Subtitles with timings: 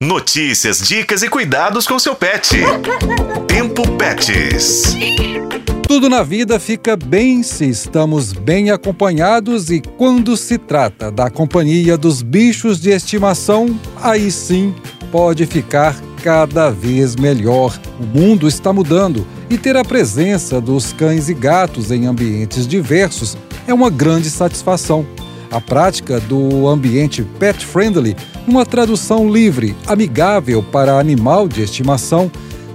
[0.00, 2.56] Notícias, dicas e cuidados com seu pet.
[3.48, 4.94] Tempo Pets.
[5.88, 11.98] Tudo na vida fica bem se estamos bem acompanhados e quando se trata da companhia
[11.98, 14.72] dos bichos de estimação, aí sim
[15.10, 17.76] pode ficar cada vez melhor.
[17.98, 23.36] O mundo está mudando e ter a presença dos cães e gatos em ambientes diversos
[23.66, 25.04] é uma grande satisfação.
[25.50, 28.16] A prática do ambiente pet friendly,
[28.46, 32.30] uma tradução livre, amigável para animal de estimação,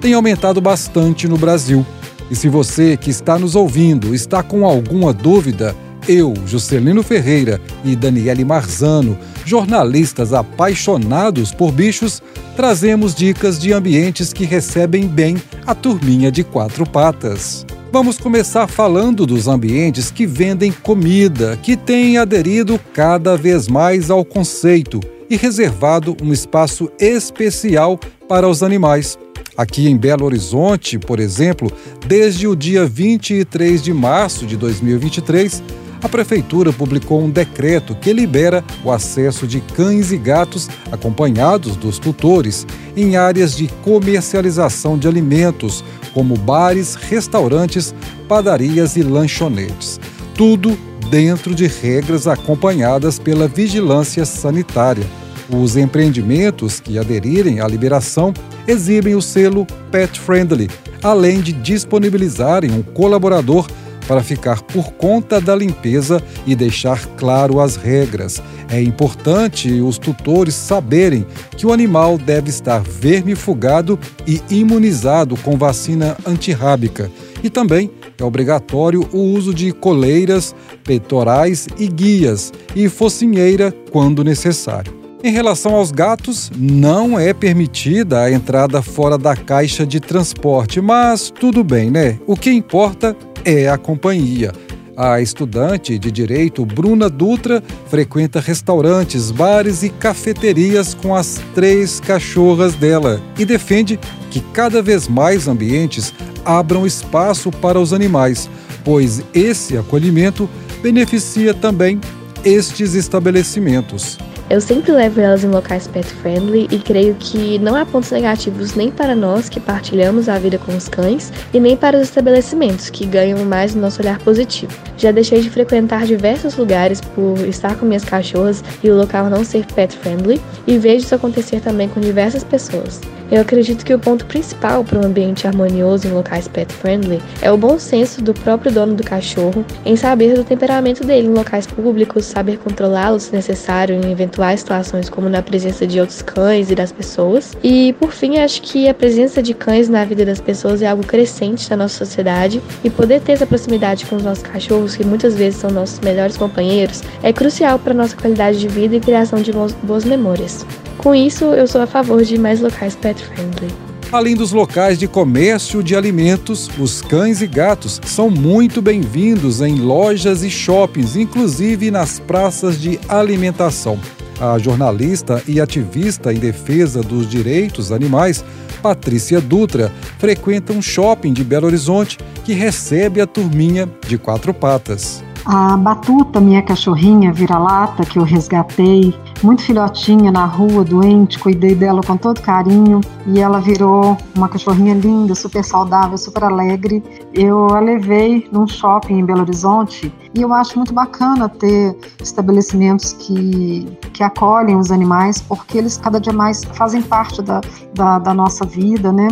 [0.00, 1.86] tem aumentado bastante no Brasil.
[2.30, 5.76] E se você que está nos ouvindo está com alguma dúvida,
[6.08, 12.22] eu, Juscelino Ferreira e Daniele Marzano, jornalistas apaixonados por bichos,
[12.56, 15.36] trazemos dicas de ambientes que recebem bem
[15.66, 17.66] a turminha de quatro patas.
[17.96, 24.22] Vamos começar falando dos ambientes que vendem comida, que têm aderido cada vez mais ao
[24.22, 25.00] conceito
[25.30, 29.18] e reservado um espaço especial para os animais.
[29.56, 31.72] Aqui em Belo Horizonte, por exemplo,
[32.06, 35.62] desde o dia 23 de março de 2023,
[36.02, 41.98] a Prefeitura publicou um decreto que libera o acesso de cães e gatos acompanhados dos
[41.98, 42.66] tutores
[42.96, 47.94] em áreas de comercialização de alimentos, como bares, restaurantes,
[48.28, 50.00] padarias e lanchonetes.
[50.34, 50.76] Tudo
[51.10, 55.06] dentro de regras acompanhadas pela vigilância sanitária.
[55.48, 58.34] Os empreendimentos que aderirem à liberação
[58.66, 60.68] exibem o selo Pet Friendly,
[61.02, 63.66] além de disponibilizarem um colaborador
[64.06, 68.42] para ficar por conta da limpeza e deixar claro as regras.
[68.68, 71.26] É importante os tutores saberem
[71.56, 77.10] que o animal deve estar vermifugado e imunizado com vacina antirrábica.
[77.42, 84.96] E também é obrigatório o uso de coleiras, peitorais e guias e focinheira quando necessário.
[85.22, 91.30] Em relação aos gatos, não é permitida a entrada fora da caixa de transporte, mas
[91.30, 92.18] tudo bem, né?
[92.26, 93.16] O que importa
[93.46, 94.52] é a companhia.
[94.96, 102.74] A estudante de direito Bruna Dutra frequenta restaurantes, bares e cafeterias com as três cachorras
[102.74, 104.00] dela e defende
[104.30, 106.12] que cada vez mais ambientes
[106.44, 108.50] abram espaço para os animais,
[108.84, 110.48] pois esse acolhimento
[110.82, 112.00] beneficia também
[112.44, 114.18] estes estabelecimentos.
[114.48, 118.76] Eu sempre levo elas em locais pet friendly e creio que não há pontos negativos
[118.76, 122.88] nem para nós que partilhamos a vida com os cães e nem para os estabelecimentos
[122.88, 124.72] que ganham mais o nosso olhar positivo.
[124.96, 129.44] Já deixei de frequentar diversos lugares por estar com minhas cachorras e o local não
[129.44, 133.00] ser pet friendly e vejo isso acontecer também com diversas pessoas.
[133.30, 137.50] Eu acredito que o ponto principal para um ambiente harmonioso em locais pet friendly é
[137.50, 141.66] o bom senso do próprio dono do cachorro em saber do temperamento dele em locais
[141.66, 146.76] públicos, saber controlá-lo se necessário em eventuais situações como na presença de outros cães e
[146.76, 147.56] das pessoas.
[147.64, 151.04] E por fim, acho que a presença de cães na vida das pessoas é algo
[151.04, 155.34] crescente na nossa sociedade e poder ter essa proximidade com os nossos cachorros, que muitas
[155.34, 159.52] vezes são nossos melhores companheiros, é crucial para nossa qualidade de vida e criação de
[159.82, 160.66] boas memórias.
[160.98, 163.68] Com isso, eu sou a favor de mais locais pet friendly.
[164.12, 169.80] Além dos locais de comércio de alimentos, os cães e gatos são muito bem-vindos em
[169.80, 173.98] lojas e shoppings, inclusive nas praças de alimentação.
[174.40, 178.44] A jornalista e ativista em defesa dos direitos animais,
[178.82, 185.24] Patrícia Dutra, frequenta um shopping de Belo Horizonte que recebe a turminha de quatro patas.
[185.46, 192.00] A Batuta, minha cachorrinha vira-lata, que eu resgatei, muito filhotinha na rua, doente, cuidei dela
[192.02, 197.00] com todo carinho e ela virou uma cachorrinha linda, super saudável, super alegre.
[197.32, 203.14] Eu a levei num shopping em Belo Horizonte e eu acho muito bacana ter estabelecimentos
[203.14, 207.62] que, que acolhem os animais, porque eles cada dia mais fazem parte da,
[207.94, 209.28] da, da nossa vida, né?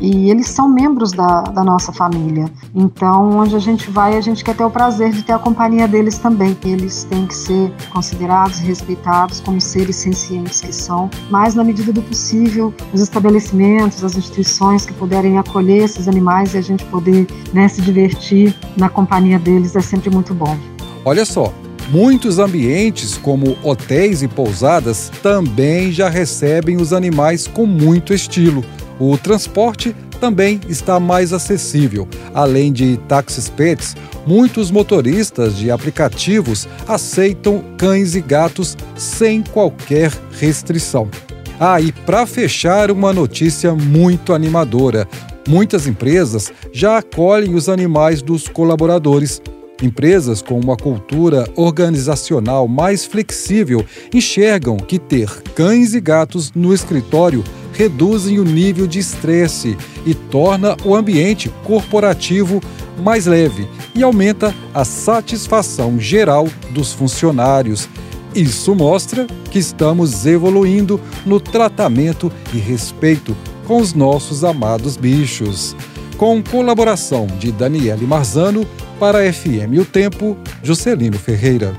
[0.00, 2.50] e eles são membros da, da nossa família.
[2.74, 5.86] Então, onde a gente vai, a gente quer ter o prazer de ter a companhia
[5.86, 6.56] deles também.
[6.64, 12.02] Eles têm que ser considerados respeitados como seres sencientes que são, mas na medida do
[12.02, 17.68] possível, os estabelecimentos, as instituições que puderem acolher esses animais e a gente poder né,
[17.68, 20.58] se divertir na companhia deles é sempre muito bom.
[21.04, 21.52] Olha só,
[21.88, 28.64] Muitos ambientes, como hotéis e pousadas, também já recebem os animais com muito estilo.
[28.98, 32.08] O transporte também está mais acessível.
[32.32, 33.96] Além de táxis pets,
[34.26, 41.10] muitos motoristas de aplicativos aceitam cães e gatos sem qualquer restrição.
[41.58, 45.06] Ah, e para fechar, uma notícia muito animadora.
[45.46, 49.42] Muitas empresas já acolhem os animais dos colaboradores.
[49.80, 57.42] Empresas com uma cultura organizacional mais flexível enxergam que ter cães e gatos no escritório
[57.72, 62.60] reduzem o nível de estresse e torna o ambiente corporativo
[62.98, 67.88] mais leve e aumenta a satisfação geral dos funcionários.
[68.34, 73.36] Isso mostra que estamos evoluindo no tratamento e respeito
[73.66, 75.76] com os nossos amados bichos.
[76.16, 78.66] Com colaboração de Daniele Marzano,
[79.02, 81.74] para a FM O Tempo, Juscelino Ferreira.